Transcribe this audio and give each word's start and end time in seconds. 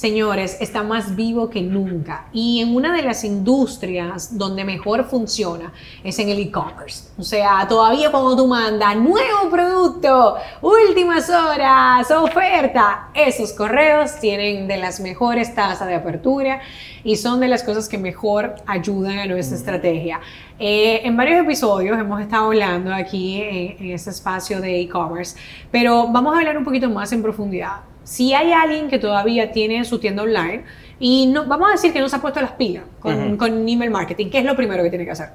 señores, 0.00 0.56
está 0.60 0.82
más 0.82 1.14
vivo 1.14 1.50
que 1.50 1.60
nunca. 1.60 2.24
Y 2.32 2.62
en 2.62 2.74
una 2.74 2.96
de 2.96 3.02
las 3.02 3.22
industrias 3.22 4.38
donde 4.38 4.64
mejor 4.64 5.04
funciona 5.04 5.74
es 6.02 6.18
en 6.18 6.30
el 6.30 6.38
e-commerce. 6.38 7.10
O 7.18 7.22
sea, 7.22 7.66
todavía 7.68 8.10
cuando 8.10 8.34
tú 8.34 8.46
mandas 8.46 8.96
nuevo 8.96 9.50
producto, 9.50 10.36
últimas 10.62 11.28
horas, 11.28 12.10
oferta, 12.12 13.10
esos 13.12 13.52
correos 13.52 14.18
tienen 14.18 14.66
de 14.66 14.78
las 14.78 15.00
mejores 15.00 15.54
tasas 15.54 15.86
de 15.86 15.96
apertura 15.96 16.62
y 17.04 17.16
son 17.16 17.38
de 17.38 17.48
las 17.48 17.62
cosas 17.62 17.86
que 17.86 17.98
mejor 17.98 18.54
ayudan 18.66 19.18
a 19.18 19.26
nuestra 19.26 19.58
estrategia. 19.58 20.18
Eh, 20.58 21.02
en 21.04 21.14
varios 21.14 21.42
episodios 21.42 21.98
hemos 21.98 22.22
estado 22.22 22.46
hablando 22.46 22.94
aquí 22.94 23.42
en, 23.42 23.76
en 23.78 23.90
este 23.92 24.08
espacio 24.08 24.62
de 24.62 24.80
e-commerce, 24.80 25.36
pero 25.70 26.08
vamos 26.08 26.34
a 26.34 26.38
hablar 26.38 26.56
un 26.56 26.64
poquito 26.64 26.88
más 26.88 27.12
en 27.12 27.22
profundidad 27.22 27.89
si 28.10 28.34
hay 28.34 28.52
alguien 28.52 28.88
que 28.88 28.98
todavía 28.98 29.52
tiene 29.52 29.84
su 29.84 30.00
tienda 30.00 30.24
online 30.24 30.64
y 30.98 31.26
no, 31.26 31.46
vamos 31.46 31.68
a 31.68 31.72
decir 31.72 31.92
que 31.92 32.00
no 32.00 32.08
se 32.08 32.16
ha 32.16 32.20
puesto 32.20 32.40
las 32.40 32.50
pilas 32.50 32.82
con, 32.98 33.36
con 33.36 33.68
email 33.68 33.92
marketing, 33.92 34.30
¿qué 34.30 34.38
es 34.40 34.44
lo 34.44 34.56
primero 34.56 34.82
que 34.82 34.90
tiene 34.90 35.04
que 35.04 35.12
hacer? 35.12 35.28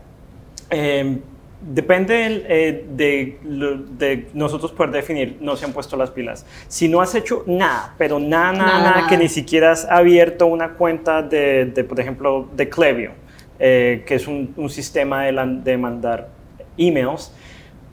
Em, 0.69 1.21
depende 1.61 2.43
eh, 2.49 2.85
de, 2.89 3.39
de, 3.97 4.27
nosotros 4.33 4.73
poder 4.73 4.91
definir, 4.91 5.37
no 5.39 5.55
se 5.55 5.63
han 5.63 5.71
puesto 5.71 5.95
las 5.95 6.11
pilas. 6.11 6.45
Si 6.67 6.89
no 6.89 6.99
has 6.99 7.15
hecho 7.15 7.45
nada, 7.47 7.95
pero 7.97 8.19
nada, 8.19 8.51
nada, 8.51 8.81
nada, 8.81 9.07
que 9.07 9.17
ni 9.17 9.29
siquiera 9.29 9.71
has 9.71 9.85
abierto 9.85 10.45
una 10.47 10.73
cuenta 10.73 11.21
de, 11.21 11.67
de 11.67 11.83
por 11.85 11.97
ejemplo, 12.01 12.49
de 12.57 12.67
Clevio, 12.67 13.11
eh, 13.57 14.03
que 14.05 14.15
es 14.15 14.27
un, 14.27 14.53
un 14.57 14.69
sistema 14.69 15.23
de, 15.23 15.61
de 15.63 15.77
mandar 15.77 16.27
emails, 16.77 17.31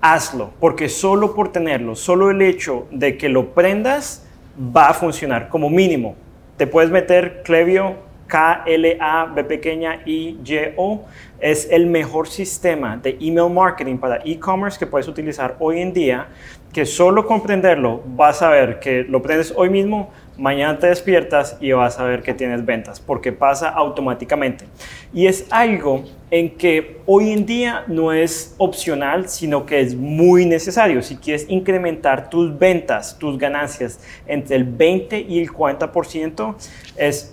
hazlo, 0.00 0.50
porque 0.58 0.88
solo 0.88 1.36
por 1.36 1.52
tenerlo, 1.52 1.94
solo 1.94 2.32
el 2.32 2.42
hecho 2.42 2.88
de 2.90 3.16
que 3.16 3.28
lo 3.28 3.54
prendas, 3.54 4.26
va 4.58 4.88
a 4.88 4.94
funcionar 4.94 5.48
como 5.48 5.70
mínimo. 5.70 6.14
Te 6.56 6.66
puedes 6.66 6.90
meter 6.90 7.42
Clevio, 7.42 7.96
K-L-A-B 8.32 9.44
pequeña 9.44 10.00
I-Y-O. 10.06 11.04
Es 11.38 11.68
el 11.70 11.86
mejor 11.86 12.28
sistema 12.28 12.96
de 12.96 13.18
email 13.20 13.52
marketing 13.52 13.98
para 13.98 14.22
e-commerce 14.24 14.78
que 14.78 14.86
puedes 14.86 15.06
utilizar 15.06 15.56
hoy 15.58 15.80
en 15.80 15.92
día, 15.92 16.28
que 16.72 16.86
solo 16.86 17.26
comprenderlo 17.26 18.00
vas 18.06 18.40
a 18.40 18.48
ver 18.48 18.80
que 18.80 19.04
lo 19.04 19.20
prendes 19.20 19.52
hoy 19.54 19.68
mismo, 19.68 20.10
mañana 20.38 20.78
te 20.78 20.86
despiertas 20.86 21.58
y 21.60 21.72
vas 21.72 21.98
a 21.98 22.04
ver 22.04 22.22
que 22.22 22.32
tienes 22.32 22.64
ventas, 22.64 23.00
porque 23.00 23.32
pasa 23.32 23.68
automáticamente. 23.68 24.64
Y 25.12 25.26
es 25.26 25.46
algo 25.50 26.04
en 26.30 26.56
que 26.56 27.02
hoy 27.04 27.32
en 27.32 27.44
día 27.44 27.84
no 27.88 28.14
es 28.14 28.54
opcional, 28.56 29.28
sino 29.28 29.66
que 29.66 29.80
es 29.80 29.94
muy 29.94 30.46
necesario. 30.46 31.02
Si 31.02 31.16
quieres 31.16 31.44
incrementar 31.50 32.30
tus 32.30 32.58
ventas, 32.58 33.18
tus 33.18 33.36
ganancias 33.36 34.00
entre 34.26 34.56
el 34.56 34.64
20 34.64 35.20
y 35.20 35.40
el 35.40 35.50
40%, 35.50 36.54
es 36.96 37.31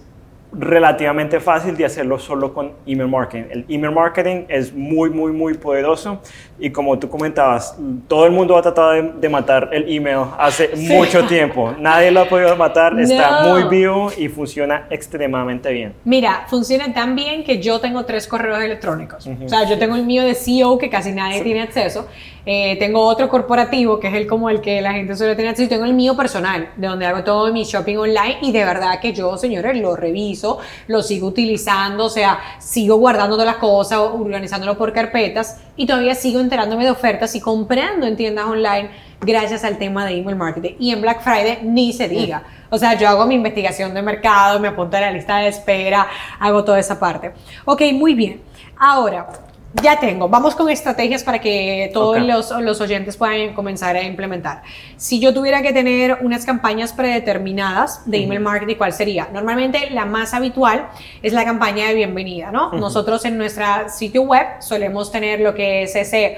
relativamente 0.51 1.39
fácil 1.39 1.77
de 1.77 1.85
hacerlo 1.85 2.17
solo 2.17 2.53
con 2.53 2.71
email 2.85 3.09
marketing. 3.09 3.43
El 3.51 3.65
email 3.69 3.93
marketing 3.93 4.45
es 4.47 4.73
muy, 4.73 5.09
muy, 5.09 5.31
muy 5.31 5.53
poderoso 5.53 6.21
y 6.57 6.71
como 6.71 6.97
tú 6.97 7.07
comentabas, 7.09 7.77
todo 8.07 8.25
el 8.25 8.31
mundo 8.31 8.57
ha 8.57 8.61
tratado 8.61 8.91
de, 8.91 9.29
matar 9.29 9.69
el 9.71 9.85
email 9.87 10.25
hace 10.37 10.71
mucho 10.75 11.23
tiempo. 11.25 11.75
Nadie 11.79 12.09
lo 12.09 12.21
ha 12.21 12.25
podido 12.25 12.55
matar, 12.55 12.99
está 12.99 13.43
muy 13.47 13.63
vivo 13.65 14.11
y 14.17 14.27
funciona 14.27 14.87
extremadamente 14.89 15.71
bien. 15.71 15.93
Mira, 16.03 16.45
funciona 16.47 16.91
tan 16.93 17.15
bien 17.15 17.43
que 17.43 17.61
yo 17.61 17.79
tengo 17.79 18.05
tres 18.05 18.27
correos 18.27 18.59
electrónicos. 18.61 19.27
O 19.27 19.49
sea, 19.49 19.69
yo 19.69 19.77
tengo 19.77 19.95
el 19.95 20.05
mío 20.05 20.23
de 20.23 20.33
CEO 20.33 20.77
que 20.79 20.89
casi 20.89 21.11
nadie 21.11 21.41
tiene 21.43 21.61
acceso. 21.61 22.07
Eh, 22.51 22.77
tengo 22.79 23.05
otro 23.05 23.29
corporativo 23.29 23.99
que 23.99 24.07
es 24.07 24.15
el 24.15 24.25
como 24.25 24.49
el 24.49 24.59
que 24.59 24.81
la 24.81 24.93
gente 24.93 25.15
suele 25.15 25.35
tener 25.35 25.51
acceso 25.51 25.67
y 25.67 25.69
tengo 25.69 25.85
el 25.85 25.93
mío 25.93 26.17
personal, 26.17 26.71
de 26.77 26.87
donde 26.87 27.05
hago 27.05 27.23
todo 27.23 27.53
mi 27.53 27.63
shopping 27.63 27.97
online 27.97 28.39
y 28.41 28.51
de 28.51 28.65
verdad 28.65 28.99
que 28.99 29.13
yo, 29.13 29.37
señores, 29.37 29.79
lo 29.79 29.95
reviso 29.95 30.57
lo 30.87 31.03
sigo 31.03 31.27
utilizando, 31.27 32.05
o 32.05 32.09
sea, 32.09 32.39
sigo 32.57 32.95
guardando 32.95 33.35
todas 33.35 33.45
las 33.45 33.57
cosas, 33.57 33.99
organizándolo 33.99 34.79
por 34.79 34.93
carpetas 34.93 35.61
y 35.75 35.85
todavía 35.85 36.15
sigo 36.15 36.39
enterándome 36.39 36.85
de 36.85 36.89
ofertas 36.89 37.35
y 37.35 37.39
comprando 37.39 38.07
en 38.07 38.15
tiendas 38.15 38.47
online 38.47 38.89
gracias 39.21 39.63
al 39.63 39.77
tema 39.77 40.03
de 40.07 40.17
email 40.17 40.35
marketing. 40.35 40.73
Y 40.79 40.89
en 40.89 41.01
Black 41.01 41.21
Friday 41.21 41.59
ni 41.61 41.93
se 41.93 42.09
diga. 42.09 42.41
O 42.71 42.79
sea, 42.79 42.97
yo 42.97 43.07
hago 43.09 43.27
mi 43.27 43.35
investigación 43.35 43.93
de 43.93 44.01
mercado, 44.01 44.59
me 44.59 44.69
apunto 44.69 44.97
a 44.97 45.01
la 45.01 45.11
lista 45.11 45.37
de 45.37 45.49
espera, 45.49 46.07
hago 46.39 46.63
toda 46.63 46.79
esa 46.79 46.99
parte. 46.99 47.31
Ok, 47.65 47.83
muy 47.93 48.15
bien. 48.15 48.41
Ahora, 48.75 49.27
ya 49.73 49.99
tengo. 49.99 50.27
Vamos 50.27 50.55
con 50.55 50.69
estrategias 50.69 51.23
para 51.23 51.39
que 51.39 51.89
todos 51.93 52.19
los, 52.21 52.51
los, 52.61 52.81
oyentes 52.81 53.17
puedan 53.17 53.53
comenzar 53.53 53.95
a 53.95 54.03
implementar. 54.03 54.63
Si 54.97 55.19
yo 55.19 55.33
tuviera 55.33 55.61
que 55.61 55.71
tener 55.73 56.17
unas 56.21 56.45
campañas 56.45 56.93
predeterminadas 56.93 58.01
de 58.09 58.23
email 58.23 58.39
marketing, 58.39 58.75
¿cuál 58.75 58.93
sería? 58.93 59.29
Normalmente 59.31 59.89
la 59.91 60.05
más 60.05 60.33
habitual 60.33 60.87
es 61.21 61.33
la 61.33 61.45
campaña 61.45 61.87
de 61.87 61.93
bienvenida, 61.93 62.51
¿no? 62.51 62.71
Nosotros 62.73 63.23
en 63.25 63.37
nuestro 63.37 63.65
sitio 63.89 64.23
web 64.23 64.45
solemos 64.59 65.11
tener 65.11 65.39
lo 65.39 65.53
que 65.53 65.83
es 65.83 65.95
ese 65.95 66.37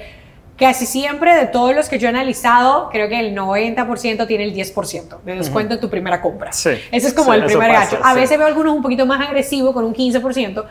casi 0.58 0.86
siempre 0.86 1.34
de 1.34 1.46
todos 1.46 1.74
los 1.74 1.88
que 1.88 1.98
yo 1.98 2.06
he 2.06 2.10
analizado, 2.10 2.88
creo 2.90 3.08
que 3.08 3.18
el 3.18 3.34
90% 3.34 4.26
tiene 4.26 4.44
el 4.44 4.54
10% 4.54 5.22
de 5.22 5.34
descuento 5.34 5.74
en 5.74 5.80
tu 5.80 5.88
primera 5.90 6.20
compra. 6.20 6.52
Sí. 6.52 6.70
Ese 6.92 7.08
es 7.08 7.14
como 7.14 7.34
el 7.34 7.44
primer 7.44 7.72
gacho. 7.72 7.98
A 8.02 8.14
veces 8.14 8.38
veo 8.38 8.46
algunos 8.46 8.74
un 8.74 8.82
poquito 8.82 9.06
más 9.06 9.26
agresivos 9.26 9.72
con 9.72 9.84
un 9.84 9.94
15%, 9.94 10.64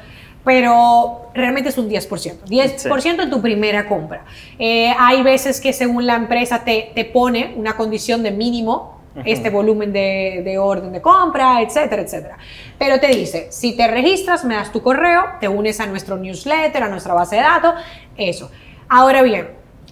pero 0.43 1.29
realmente 1.33 1.69
es 1.69 1.77
un 1.77 1.89
10%. 1.89 2.43
10% 2.45 3.23
en 3.23 3.29
tu 3.29 3.41
primera 3.41 3.87
compra. 3.87 4.25
Eh, 4.57 4.93
hay 4.97 5.21
veces 5.21 5.61
que 5.61 5.73
según 5.73 6.05
la 6.05 6.15
empresa 6.15 6.63
te, 6.63 6.91
te 6.95 7.05
pone 7.05 7.53
una 7.55 7.77
condición 7.77 8.23
de 8.23 8.31
mínimo, 8.31 8.99
este 9.25 9.49
volumen 9.49 9.91
de, 9.91 10.41
de, 10.45 10.57
orden 10.57 10.93
de 10.93 11.01
compra, 11.01 11.61
etcétera, 11.61 12.01
etcétera. 12.01 12.37
Pero 12.79 12.99
te 12.99 13.07
dice, 13.07 13.47
si 13.51 13.75
te 13.75 13.85
registras, 13.87 14.45
me 14.45 14.55
das 14.55 14.71
tu 14.71 14.81
correo, 14.81 15.25
te 15.41 15.49
unes 15.49 15.81
a 15.81 15.85
nuestro 15.85 16.15
newsletter, 16.15 16.81
a 16.81 16.87
nuestra 16.87 17.13
base 17.13 17.35
de 17.35 17.41
datos, 17.41 17.73
eso. 18.15 18.49
Ahora 18.87 19.21
bien, 19.21 19.49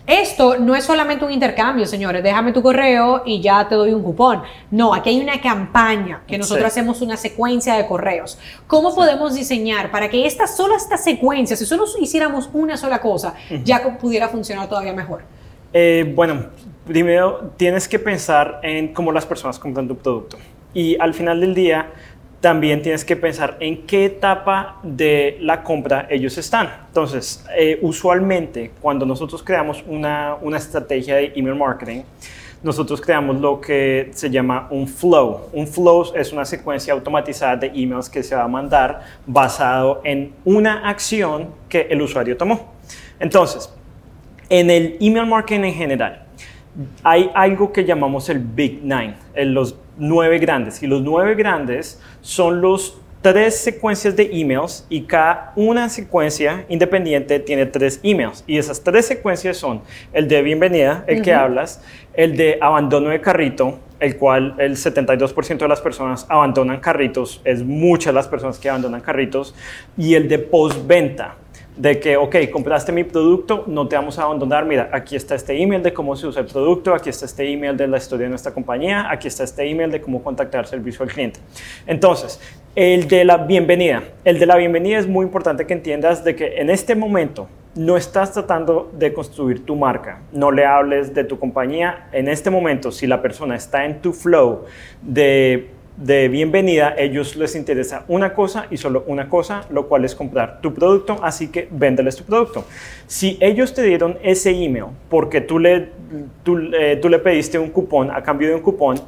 esto 0.09 0.57
no 0.57 0.75
es 0.75 0.83
solamente 0.83 1.23
un 1.23 1.31
intercambio, 1.31 1.85
señores, 1.85 2.23
déjame 2.23 2.51
tu 2.51 2.63
correo 2.63 3.21
y 3.25 3.41
ya 3.41 3.67
te 3.67 3.75
doy 3.75 3.93
un 3.93 4.01
cupón. 4.01 4.41
No, 4.71 4.93
aquí 4.93 5.11
hay 5.11 5.19
una 5.21 5.39
campaña 5.39 6.23
que 6.27 6.37
nosotros 6.37 6.65
hacemos 6.65 7.01
una 7.01 7.15
secuencia 7.15 7.75
de 7.75 7.85
correos. 7.85 8.39
¿Cómo 8.65 8.95
podemos 8.95 9.35
diseñar 9.35 9.91
para 9.91 10.09
que 10.09 10.25
esta 10.25 10.47
sola 10.47 10.75
esta 10.77 10.97
secuencia, 10.97 11.55
si 11.55 11.65
solo 11.65 11.85
hiciéramos 11.99 12.49
una 12.53 12.75
sola 12.75 12.99
cosa, 12.99 13.35
ya 13.63 13.97
pudiera 13.99 14.27
funcionar 14.27 14.67
todavía 14.67 14.93
mejor? 14.93 15.21
Eh, 15.73 16.11
bueno, 16.15 16.47
primero 16.87 17.51
tienes 17.55 17.87
que 17.87 17.99
pensar 17.99 18.59
en 18.63 18.93
cómo 18.93 19.11
las 19.11 19.25
personas 19.27 19.59
compran 19.59 19.87
tu 19.87 19.95
producto. 19.95 20.37
Y 20.73 20.97
al 20.99 21.13
final 21.13 21.39
del 21.39 21.53
día, 21.53 21.91
también 22.41 22.81
tienes 22.81 23.03
que 23.03 23.15
pensar 23.15 23.57
en 23.59 23.85
qué 23.85 24.05
etapa 24.05 24.77
de 24.83 25.37
la 25.41 25.61
compra 25.63 26.07
ellos 26.09 26.37
están. 26.37 26.69
Entonces, 26.87 27.45
eh, 27.57 27.79
usualmente 27.81 28.71
cuando 28.81 29.05
nosotros 29.05 29.43
creamos 29.43 29.83
una, 29.87 30.35
una, 30.41 30.57
estrategia 30.57 31.15
de 31.15 31.33
email 31.35 31.55
marketing, 31.55 32.03
nosotros 32.63 33.01
creamos 33.01 33.39
lo 33.39 33.59
que 33.59 34.09
se 34.13 34.29
llama 34.29 34.67
un 34.69 34.87
flow. 34.87 35.49
Un 35.53 35.67
flow 35.67 36.13
es 36.15 36.31
una 36.31 36.45
secuencia 36.45 36.93
automatizada 36.93 37.55
de 37.57 37.67
emails 37.67 38.09
que 38.09 38.23
se 38.23 38.35
va 38.35 38.43
a 38.43 38.47
mandar 38.47 39.01
basado 39.25 40.01
en 40.03 40.33
una 40.45 40.89
acción 40.89 41.49
que 41.67 41.87
el 41.89 42.01
usuario 42.01 42.35
tomó. 42.37 42.73
Entonces, 43.19 43.69
en 44.49 44.69
el 44.69 44.97
email 44.99 45.27
marketing 45.27 45.65
en 45.65 45.73
general, 45.73 46.25
hay 47.03 47.31
algo 47.33 47.71
que 47.71 47.85
llamamos 47.85 48.29
el 48.29 48.39
Big 48.39 48.81
Nine, 48.83 49.15
los 49.35 49.75
nueve 49.97 50.39
grandes. 50.39 50.81
Y 50.83 50.87
los 50.87 51.01
nueve 51.01 51.35
grandes 51.35 52.01
son 52.21 52.61
los 52.61 52.99
tres 53.21 53.57
secuencias 53.57 54.15
de 54.15 54.29
emails 54.31 54.85
y 54.89 55.01
cada 55.01 55.51
una 55.55 55.89
secuencia 55.89 56.65
independiente 56.69 57.39
tiene 57.39 57.65
tres 57.65 57.99
emails. 58.03 58.43
Y 58.47 58.57
esas 58.57 58.81
tres 58.81 59.05
secuencias 59.05 59.57
son 59.57 59.81
el 60.13 60.27
de 60.27 60.41
bienvenida, 60.41 61.03
el 61.07 61.21
que 61.21 61.33
hablas, 61.33 61.83
el 62.13 62.37
de 62.37 62.57
abandono 62.61 63.09
de 63.09 63.19
carrito, 63.19 63.79
el 63.99 64.15
cual 64.15 64.55
el 64.59 64.77
72% 64.77 65.57
de 65.57 65.67
las 65.67 65.81
personas 65.81 66.25
abandonan 66.29 66.79
carritos, 66.79 67.41
es 67.43 67.63
muchas 67.63 68.13
las 68.13 68.27
personas 68.27 68.57
que 68.57 68.69
abandonan 68.69 69.01
carritos, 69.01 69.53
y 69.97 70.15
el 70.15 70.29
de 70.29 70.39
postventa 70.39 71.35
de 71.79 71.97
que, 71.97 72.17
ok, 72.17 72.35
compraste 72.51 72.91
mi 72.91 73.05
producto, 73.05 73.63
no 73.65 73.87
te 73.87 73.95
vamos 73.95 74.19
a 74.19 74.23
abandonar, 74.23 74.65
mira, 74.65 74.89
aquí 74.91 75.15
está 75.15 75.35
este 75.35 75.57
email 75.63 75.81
de 75.81 75.93
cómo 75.93 76.13
se 76.17 76.27
usa 76.27 76.41
el 76.41 76.47
producto, 76.47 76.93
aquí 76.93 77.09
está 77.09 77.25
este 77.25 77.49
email 77.49 77.77
de 77.77 77.87
la 77.87 77.97
historia 77.97 78.25
de 78.25 78.31
nuestra 78.31 78.53
compañía, 78.53 79.09
aquí 79.09 79.29
está 79.29 79.45
este 79.45 79.63
email 79.63 79.89
de 79.89 80.01
cómo 80.01 80.21
contactar 80.21 80.67
servicio 80.67 81.03
al 81.03 81.09
cliente. 81.09 81.39
Entonces, 81.87 82.41
el 82.75 83.07
de 83.07 83.23
la 83.23 83.37
bienvenida. 83.37 84.03
El 84.25 84.39
de 84.39 84.45
la 84.45 84.57
bienvenida 84.57 84.99
es 84.99 85.07
muy 85.07 85.25
importante 85.25 85.65
que 85.65 85.73
entiendas 85.73 86.25
de 86.25 86.35
que 86.35 86.57
en 86.59 86.69
este 86.69 86.95
momento 86.95 87.47
no 87.75 87.95
estás 87.95 88.33
tratando 88.33 88.91
de 88.97 89.13
construir 89.13 89.65
tu 89.65 89.77
marca, 89.77 90.19
no 90.33 90.51
le 90.51 90.65
hables 90.65 91.13
de 91.13 91.23
tu 91.23 91.39
compañía. 91.39 92.09
En 92.11 92.27
este 92.27 92.49
momento, 92.49 92.91
si 92.91 93.07
la 93.07 93.21
persona 93.21 93.55
está 93.55 93.85
en 93.85 94.01
tu 94.01 94.11
flow 94.11 94.65
de, 95.01 95.69
bienvenida, 96.01 96.95
ellos 96.97 97.35
les 97.35 97.55
interesa 97.55 98.05
una 98.07 98.33
cosa 98.33 98.67
y 98.71 98.77
solo 98.77 99.03
una 99.07 99.27
cosa, 99.27 99.65
lo 99.69 99.87
cual 99.87 100.05
es 100.05 100.15
comprar 100.15 100.61
tu 100.61 100.73
producto, 100.73 101.17
así 101.21 101.49
que 101.49 101.67
véndeles 101.69 102.15
tu 102.15 102.23
producto. 102.23 102.63
Si 103.05 103.37
ellos 103.41 103.73
te 103.73 103.83
dieron 103.83 104.17
ese 104.23 104.51
email 104.51 104.85
porque 105.09 105.41
tú 105.41 105.59
le, 105.59 105.89
tú, 106.43 106.57
eh, 106.73 106.97
tú 107.01 107.09
le 107.09 107.19
pediste 107.19 107.59
un 107.59 107.69
cupón 107.69 108.11
a 108.11 108.23
cambio 108.23 108.47
de 108.47 108.55
un 108.55 108.61
cupón, 108.61 109.01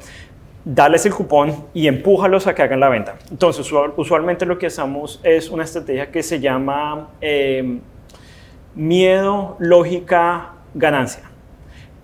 dales 0.64 1.06
el 1.06 1.14
cupón 1.14 1.64
y 1.72 1.88
empújalos 1.88 2.46
a 2.46 2.54
que 2.54 2.62
hagan 2.62 2.80
la 2.80 2.90
venta. 2.90 3.14
Entonces, 3.30 3.66
usualmente 3.96 4.44
lo 4.44 4.58
que 4.58 4.66
hacemos 4.66 5.18
es 5.22 5.48
una 5.48 5.64
estrategia 5.64 6.10
que 6.10 6.22
se 6.22 6.40
llama 6.40 7.08
em, 7.22 7.80
miedo, 8.74 9.56
lógica, 9.58 10.56
ganancia, 10.74 11.22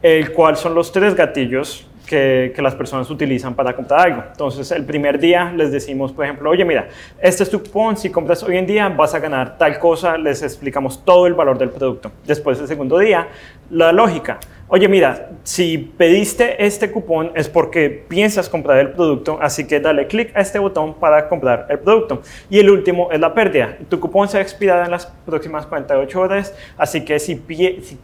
el 0.00 0.32
cual 0.32 0.56
son 0.56 0.74
los 0.74 0.92
tres 0.92 1.14
gatillos 1.14 1.87
que, 2.08 2.54
las 2.58 2.74
personas 2.74 3.08
utilizan 3.10 3.54
para 3.54 3.74
comprar 3.76 4.00
algo. 4.00 4.24
Entonces, 4.32 4.70
el 4.72 4.84
primer 4.84 5.18
día 5.18 5.52
les 5.54 5.70
decimos, 5.70 6.12
por 6.12 6.24
ejemplo, 6.24 6.50
oye, 6.50 6.64
mira, 6.64 6.88
este 7.20 7.44
es 7.44 7.50
tu 7.50 7.62
cupón, 7.62 7.96
si 7.96 8.10
compras 8.10 8.42
hoy 8.42 8.56
en 8.56 8.66
día 8.66 8.88
vas 8.88 9.14
a 9.14 9.20
ganar 9.20 9.56
tal 9.58 9.78
cosa, 9.78 10.18
les 10.18 10.42
explicamos 10.42 11.04
todo 11.04 11.26
el 11.26 11.34
valor 11.34 11.58
del 11.58 11.70
producto. 11.70 12.10
Después, 12.26 12.58
el 12.60 12.66
segundo 12.66 12.98
día, 12.98 13.28
la 13.70 13.92
lógica 13.92 14.40
oye, 14.68 14.86
mira, 14.88 15.30
si 15.42 15.78
pediste 15.78 16.64
este 16.64 16.90
cupón 16.90 17.32
es 17.34 17.48
porque 17.48 17.88
piensas 17.90 18.48
comprar 18.48 18.78
el 18.78 18.90
producto, 18.92 19.38
así 19.40 19.66
que 19.66 19.80
dale 19.80 20.06
clic 20.06 20.36
a 20.36 20.40
este 20.40 20.58
botón 20.58 20.94
para 20.94 21.28
comprar 21.28 21.66
el 21.70 21.78
producto. 21.78 22.22
Y 22.50 22.58
el 22.58 22.70
último 22.70 23.08
es 23.10 23.18
la 23.18 23.34
pérdida. 23.34 23.76
Tu 23.88 23.98
cupón 23.98 24.28
se 24.28 24.38
ha 24.38 24.40
expirado 24.40 24.84
en 24.84 24.90
las 24.90 25.06
próximas 25.06 25.66
48 25.66 26.20
horas, 26.20 26.54
así 26.76 27.04
que 27.04 27.18
si 27.18 27.38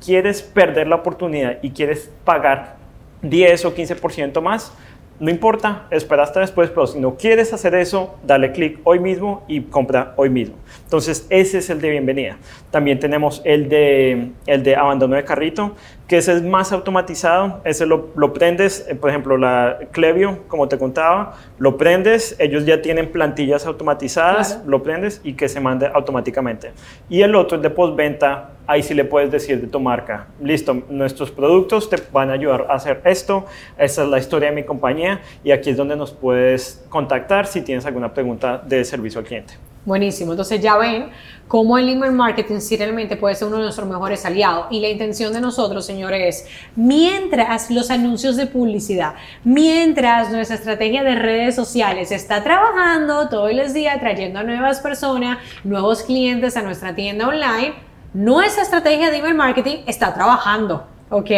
quieres 0.04 0.42
perder 0.42 0.88
la 0.88 0.96
oportunidad 0.96 1.58
y 1.62 1.70
quieres 1.70 2.10
pagar 2.24 2.83
10 3.24 3.64
o 3.64 3.74
15% 3.74 4.40
más, 4.40 4.72
no 5.20 5.30
importa, 5.30 5.86
espera 5.90 6.24
hasta 6.24 6.40
después, 6.40 6.70
pero 6.70 6.88
si 6.88 6.98
no 6.98 7.16
quieres 7.16 7.52
hacer 7.52 7.74
eso, 7.76 8.16
dale 8.26 8.50
clic 8.50 8.80
hoy 8.82 8.98
mismo 8.98 9.44
y 9.46 9.60
compra 9.60 10.12
hoy 10.16 10.28
mismo. 10.28 10.56
Entonces, 10.82 11.26
ese 11.30 11.58
es 11.58 11.70
el 11.70 11.80
de 11.80 11.90
bienvenida. 11.90 12.36
También 12.72 12.98
tenemos 12.98 13.40
el 13.44 13.68
de, 13.68 14.30
el 14.46 14.64
de 14.64 14.74
abandono 14.74 15.14
de 15.14 15.24
carrito, 15.24 15.76
que 16.06 16.18
ese 16.18 16.32
es 16.32 16.42
más 16.42 16.72
automatizado. 16.72 17.60
Ese 17.64 17.86
lo, 17.86 18.10
lo 18.16 18.32
prendes, 18.32 18.86
eh, 18.88 18.94
por 18.94 19.10
ejemplo, 19.10 19.36
la 19.36 19.78
Clevio, 19.92 20.40
como 20.48 20.68
te 20.68 20.78
contaba, 20.78 21.34
lo 21.58 21.76
prendes, 21.76 22.36
ellos 22.38 22.66
ya 22.66 22.82
tienen 22.82 23.10
plantillas 23.10 23.66
automatizadas, 23.66 24.62
lo 24.66 24.82
prendes 24.82 25.20
y 25.24 25.34
que 25.34 25.48
se 25.48 25.60
mande 25.60 25.90
automáticamente. 25.92 26.72
Y 27.08 27.22
el 27.22 27.34
otro, 27.34 27.56
el 27.56 27.62
de 27.62 27.70
postventa, 27.70 28.50
ahí 28.66 28.82
sí 28.82 28.94
le 28.94 29.04
puedes 29.04 29.30
decir 29.30 29.60
de 29.60 29.66
tu 29.66 29.80
marca, 29.80 30.28
listo, 30.40 30.82
nuestros 30.88 31.30
productos 31.30 31.90
te 31.90 31.96
van 32.12 32.30
a 32.30 32.34
ayudar 32.34 32.66
a 32.68 32.74
hacer 32.74 33.00
esto, 33.04 33.46
esta 33.78 34.02
es 34.02 34.08
la 34.08 34.18
historia 34.18 34.50
de 34.50 34.54
mi 34.54 34.64
compañía 34.64 35.20
y 35.42 35.50
aquí 35.50 35.70
es 35.70 35.76
donde 35.76 35.96
nos 35.96 36.12
puedes 36.12 36.84
contactar 36.88 37.46
si 37.46 37.62
tienes 37.62 37.84
alguna 37.86 38.12
pregunta 38.12 38.58
de 38.58 38.84
servicio 38.84 39.20
al 39.20 39.26
cliente. 39.26 39.54
Buenísimo, 39.84 40.32
entonces 40.32 40.62
ya 40.62 40.78
ven 40.78 41.10
cómo 41.46 41.76
el 41.76 41.90
email 41.90 42.12
marketing 42.12 42.60
sí 42.60 42.74
realmente 42.76 43.16
puede 43.16 43.34
ser 43.34 43.48
uno 43.48 43.58
de 43.58 43.64
nuestros 43.64 43.86
mejores 43.86 44.24
aliados. 44.24 44.66
Y 44.70 44.80
la 44.80 44.88
intención 44.88 45.32
de 45.34 45.42
nosotros, 45.42 45.84
señores, 45.84 46.42
es 46.42 46.46
mientras 46.74 47.70
los 47.70 47.90
anuncios 47.90 48.36
de 48.36 48.46
publicidad, 48.46 49.14
mientras 49.44 50.30
nuestra 50.30 50.56
estrategia 50.56 51.04
de 51.04 51.16
redes 51.16 51.54
sociales 51.54 52.12
está 52.12 52.42
trabajando 52.42 53.28
todos 53.28 53.52
los 53.52 53.74
días, 53.74 54.00
trayendo 54.00 54.38
a 54.38 54.42
nuevas 54.42 54.80
personas, 54.80 55.36
nuevos 55.64 56.02
clientes 56.02 56.56
a 56.56 56.62
nuestra 56.62 56.94
tienda 56.94 57.28
online, 57.28 57.74
nuestra 58.14 58.62
estrategia 58.62 59.10
de 59.10 59.18
email 59.18 59.34
marketing 59.34 59.78
está 59.86 60.14
trabajando. 60.14 60.93
¿Ok? 61.14 61.30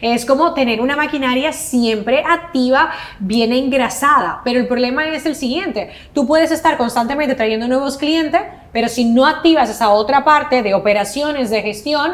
Es 0.00 0.26
como 0.26 0.52
tener 0.54 0.80
una 0.80 0.94
maquinaria 0.94 1.52
siempre 1.52 2.22
activa, 2.26 2.92
bien 3.18 3.52
engrasada, 3.52 4.40
pero 4.44 4.60
el 4.60 4.68
problema 4.68 5.06
es 5.08 5.24
el 5.26 5.34
siguiente, 5.34 5.90
tú 6.12 6.26
puedes 6.26 6.50
estar 6.50 6.76
constantemente 6.76 7.34
trayendo 7.34 7.66
nuevos 7.66 7.96
clientes, 7.96 8.42
pero 8.72 8.88
si 8.88 9.04
no 9.04 9.26
activas 9.26 9.70
esa 9.70 9.90
otra 9.90 10.24
parte 10.24 10.62
de 10.62 10.74
operaciones, 10.74 11.50
de 11.50 11.62
gestión, 11.62 12.12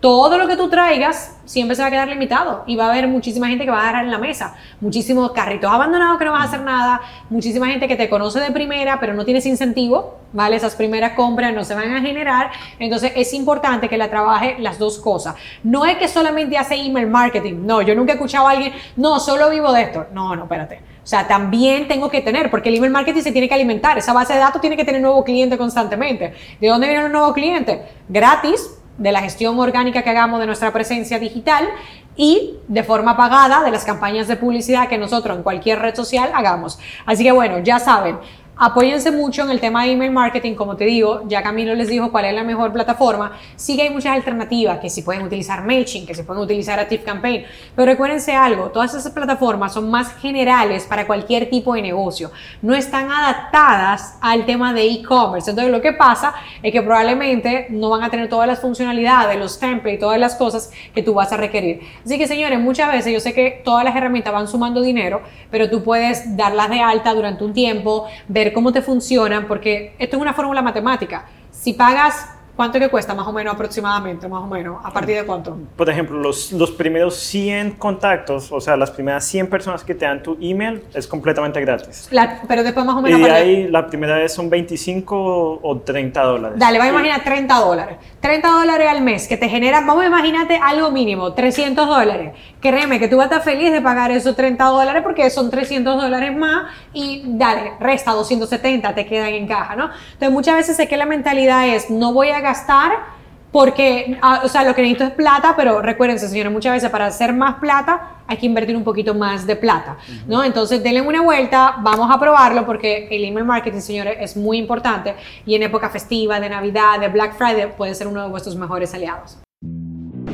todo 0.00 0.38
lo 0.38 0.48
que 0.48 0.56
tú 0.56 0.70
traigas 0.70 1.36
siempre 1.44 1.76
se 1.76 1.82
va 1.82 1.88
a 1.88 1.90
quedar 1.90 2.08
limitado 2.08 2.64
y 2.66 2.74
va 2.74 2.86
a 2.86 2.90
haber 2.90 3.06
muchísima 3.06 3.48
gente 3.48 3.66
que 3.66 3.70
va 3.70 3.78
a 3.78 3.82
agarrar 3.82 4.04
en 4.04 4.10
la 4.10 4.18
mesa, 4.18 4.56
muchísimos 4.80 5.32
carritos 5.32 5.70
abandonados 5.70 6.18
que 6.18 6.24
no 6.24 6.32
van 6.32 6.42
a 6.42 6.44
hacer 6.44 6.62
nada, 6.62 7.02
muchísima 7.28 7.66
gente 7.66 7.86
que 7.86 7.96
te 7.96 8.08
conoce 8.08 8.40
de 8.40 8.50
primera 8.50 8.98
pero 8.98 9.12
no 9.12 9.26
tienes 9.26 9.44
incentivo, 9.44 10.18
¿vale? 10.32 10.56
Esas 10.56 10.74
primeras 10.74 11.12
compras 11.12 11.52
no 11.52 11.64
se 11.64 11.74
van 11.74 11.94
a 11.94 12.00
generar, 12.00 12.50
entonces 12.78 13.12
es 13.14 13.34
importante 13.34 13.90
que 13.90 13.98
la 13.98 14.08
trabaje 14.08 14.56
las 14.58 14.78
dos 14.78 14.98
cosas. 14.98 15.34
No 15.62 15.84
es 15.84 15.98
que 15.98 16.08
solamente 16.08 16.56
hace 16.56 16.76
email 16.76 17.06
marketing, 17.06 17.66
no, 17.66 17.82
yo 17.82 17.94
nunca 17.94 18.12
he 18.12 18.14
escuchado 18.14 18.48
a 18.48 18.52
alguien, 18.52 18.72
no, 18.96 19.20
solo 19.20 19.50
vivo 19.50 19.70
de 19.72 19.82
esto, 19.82 20.06
no, 20.14 20.34
no, 20.34 20.44
espérate. 20.44 20.80
O 21.02 21.06
sea, 21.10 21.26
también 21.26 21.88
tengo 21.88 22.08
que 22.08 22.20
tener, 22.20 22.50
porque 22.50 22.68
el 22.68 22.76
email 22.76 22.92
marketing 22.92 23.22
se 23.22 23.32
tiene 23.32 23.48
que 23.48 23.54
alimentar, 23.54 23.98
esa 23.98 24.12
base 24.12 24.32
de 24.32 24.38
datos 24.38 24.60
tiene 24.60 24.76
que 24.76 24.84
tener 24.84 25.02
nuevo 25.02 25.24
cliente 25.24 25.58
constantemente. 25.58 26.32
¿De 26.60 26.68
dónde 26.68 26.88
viene 26.88 27.06
un 27.06 27.12
nuevo 27.12 27.32
cliente? 27.32 27.82
Gratis, 28.08 28.79
de 29.00 29.12
la 29.12 29.22
gestión 29.22 29.58
orgánica 29.58 30.02
que 30.02 30.10
hagamos 30.10 30.40
de 30.40 30.46
nuestra 30.46 30.72
presencia 30.72 31.18
digital 31.18 31.68
y 32.16 32.56
de 32.68 32.84
forma 32.84 33.16
pagada 33.16 33.64
de 33.64 33.70
las 33.70 33.84
campañas 33.84 34.28
de 34.28 34.36
publicidad 34.36 34.88
que 34.88 34.98
nosotros 34.98 35.38
en 35.38 35.42
cualquier 35.42 35.78
red 35.78 35.94
social 35.94 36.30
hagamos. 36.34 36.78
Así 37.06 37.24
que 37.24 37.32
bueno, 37.32 37.60
ya 37.60 37.78
saben, 37.78 38.18
Apóyense 38.62 39.10
mucho 39.10 39.40
en 39.40 39.48
el 39.48 39.58
tema 39.58 39.84
de 39.84 39.92
email 39.92 40.10
marketing, 40.10 40.54
como 40.54 40.76
te 40.76 40.84
digo, 40.84 41.22
ya 41.26 41.42
Camilo 41.42 41.74
les 41.74 41.88
dijo 41.88 42.12
cuál 42.12 42.26
es 42.26 42.34
la 42.34 42.44
mejor 42.44 42.74
plataforma. 42.74 43.32
Sí 43.56 43.74
que 43.74 43.84
hay 43.84 43.88
muchas 43.88 44.14
alternativas, 44.14 44.80
que 44.80 44.90
si 44.90 45.00
pueden 45.00 45.22
utilizar 45.22 45.64
MailChimp, 45.64 46.06
que 46.06 46.14
si 46.14 46.24
pueden 46.24 46.42
utilizar 46.42 46.78
ActiveCampaign, 46.78 47.46
pero 47.74 47.86
recuérdense 47.86 48.34
algo, 48.34 48.68
todas 48.68 48.92
esas 48.92 49.14
plataformas 49.14 49.72
son 49.72 49.90
más 49.90 50.12
generales 50.16 50.84
para 50.84 51.06
cualquier 51.06 51.48
tipo 51.48 51.72
de 51.72 51.80
negocio, 51.80 52.32
no 52.60 52.74
están 52.74 53.10
adaptadas 53.10 54.18
al 54.20 54.44
tema 54.44 54.74
de 54.74 54.84
e-commerce. 54.90 55.48
Entonces 55.48 55.72
lo 55.72 55.80
que 55.80 55.94
pasa 55.94 56.34
es 56.62 56.70
que 56.70 56.82
probablemente 56.82 57.68
no 57.70 57.88
van 57.88 58.02
a 58.02 58.10
tener 58.10 58.28
todas 58.28 58.46
las 58.46 58.60
funcionalidades, 58.60 59.38
los 59.38 59.58
templates, 59.58 60.00
todas 60.00 60.20
las 60.20 60.34
cosas 60.34 60.70
que 60.94 61.02
tú 61.02 61.14
vas 61.14 61.32
a 61.32 61.38
requerir. 61.38 61.80
Así 62.04 62.18
que 62.18 62.26
señores, 62.26 62.60
muchas 62.60 62.92
veces 62.92 63.10
yo 63.10 63.20
sé 63.20 63.32
que 63.32 63.62
todas 63.64 63.86
las 63.86 63.96
herramientas 63.96 64.34
van 64.34 64.48
sumando 64.48 64.82
dinero, 64.82 65.22
pero 65.50 65.70
tú 65.70 65.82
puedes 65.82 66.36
darlas 66.36 66.68
de 66.68 66.80
alta 66.80 67.14
durante 67.14 67.42
un 67.42 67.54
tiempo, 67.54 68.06
ver 68.28 68.49
cómo 68.52 68.72
te 68.72 68.82
funcionan, 68.82 69.46
porque 69.46 69.94
esto 69.98 70.16
es 70.16 70.22
una 70.22 70.34
fórmula 70.34 70.62
matemática. 70.62 71.26
Si 71.50 71.72
pagas 71.72 72.39
¿Cuánto 72.56 72.78
que 72.78 72.88
cuesta 72.88 73.14
más 73.14 73.26
o 73.26 73.32
menos 73.32 73.54
aproximadamente, 73.54 74.28
más 74.28 74.42
o 74.42 74.46
menos? 74.46 74.78
¿A 74.84 74.92
partir 74.92 75.16
de 75.16 75.24
cuánto? 75.24 75.56
Por 75.76 75.88
ejemplo, 75.88 76.18
los, 76.18 76.52
los 76.52 76.70
primeros 76.70 77.16
100 77.16 77.72
contactos, 77.72 78.52
o 78.52 78.60
sea, 78.60 78.76
las 78.76 78.90
primeras 78.90 79.24
100 79.24 79.48
personas 79.48 79.82
que 79.82 79.94
te 79.94 80.04
dan 80.04 80.22
tu 80.22 80.36
email 80.40 80.82
es 80.94 81.06
completamente 81.06 81.60
gratis. 81.60 82.08
pero 82.46 82.62
después 82.62 82.84
más 82.84 82.96
o 82.96 83.02
menos... 83.02 83.20
Y 83.20 83.24
ahí 83.24 83.68
la 83.68 83.86
primera 83.86 84.16
vez 84.16 84.32
son 84.32 84.50
25 84.50 85.60
o 85.62 85.78
30 85.78 86.22
dólares. 86.22 86.58
Dale, 86.58 86.78
vamos 86.78 86.92
a 86.92 86.96
imaginar 86.96 87.24
30 87.24 87.54
dólares. 87.54 87.96
30 88.20 88.48
dólares 88.48 88.88
al 88.88 89.00
mes 89.00 89.26
que 89.26 89.36
te 89.36 89.48
generan, 89.48 89.86
vamos 89.86 90.04
a 90.04 90.10
imagínate 90.10 90.58
algo 90.62 90.90
mínimo, 90.90 91.32
300 91.32 91.86
dólares. 91.86 92.32
Créeme 92.60 92.98
que 92.98 93.08
tú 93.08 93.16
vas 93.16 93.30
a 93.30 93.36
estar 93.36 93.42
feliz 93.42 93.72
de 93.72 93.80
pagar 93.80 94.10
esos 94.10 94.36
30 94.36 94.62
dólares 94.64 95.02
porque 95.02 95.30
son 95.30 95.50
300 95.50 96.00
dólares 96.00 96.36
más 96.36 96.66
y 96.92 97.22
dale, 97.26 97.72
resta 97.80 98.12
270, 98.12 98.94
te 98.94 99.06
quedan 99.06 99.28
en 99.28 99.46
caja, 99.46 99.76
¿no? 99.76 99.90
Entonces 100.12 100.30
muchas 100.30 100.56
veces 100.56 100.76
sé 100.76 100.88
que 100.88 100.96
la 100.96 101.06
mentalidad 101.06 101.68
es, 101.68 101.90
no 101.90 102.12
voy 102.12 102.30
a 102.30 102.39
gastar 102.40 103.20
porque, 103.52 104.16
ah, 104.22 104.42
o 104.44 104.48
sea, 104.48 104.62
lo 104.62 104.74
que 104.74 104.82
necesito 104.82 105.04
es 105.04 105.10
plata, 105.10 105.54
pero 105.56 105.82
recuérdense, 105.82 106.28
señores, 106.28 106.52
muchas 106.52 106.72
veces 106.72 106.90
para 106.90 107.06
hacer 107.06 107.32
más 107.32 107.56
plata 107.56 108.18
hay 108.26 108.36
que 108.36 108.46
invertir 108.46 108.76
un 108.76 108.84
poquito 108.84 109.12
más 109.12 109.44
de 109.44 109.56
plata, 109.56 109.96
¿no? 110.28 110.44
Entonces, 110.44 110.82
denle 110.82 111.00
una 111.00 111.20
vuelta, 111.20 111.76
vamos 111.80 112.08
a 112.14 112.20
probarlo 112.20 112.64
porque 112.64 113.08
el 113.10 113.24
email 113.24 113.44
marketing, 113.44 113.80
señores, 113.80 114.18
es 114.20 114.36
muy 114.36 114.58
importante 114.58 115.16
y 115.44 115.56
en 115.56 115.64
época 115.64 115.90
festiva, 115.90 116.38
de 116.38 116.48
Navidad, 116.48 117.00
de 117.00 117.08
Black 117.08 117.36
Friday, 117.36 117.72
puede 117.76 117.94
ser 117.94 118.06
uno 118.06 118.22
de 118.22 118.28
vuestros 118.28 118.54
mejores 118.54 118.94
aliados. 118.94 119.38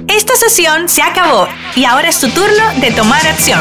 Esta 0.08 0.36
sesión 0.36 0.88
se 0.88 1.02
acabó 1.02 1.48
y 1.74 1.84
ahora 1.84 2.08
es 2.08 2.20
tu 2.20 2.28
turno 2.28 2.80
de 2.80 2.92
tomar 2.92 3.26
acción. 3.26 3.60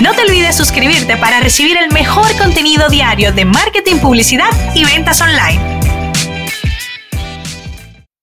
No 0.00 0.12
te 0.12 0.22
olvides 0.22 0.56
suscribirte 0.56 1.16
para 1.16 1.40
recibir 1.40 1.76
el 1.76 1.92
mejor 1.92 2.26
contenido 2.36 2.88
diario 2.88 3.32
de 3.32 3.44
marketing, 3.44 3.96
publicidad 3.96 4.50
y 4.74 4.84
ventas 4.84 5.20
online. 5.20 5.73